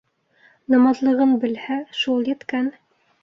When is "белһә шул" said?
1.45-2.25